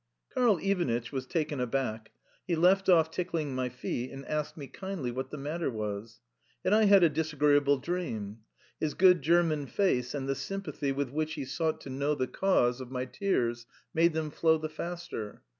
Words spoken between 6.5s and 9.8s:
Had I had a disagreeable dream? His good German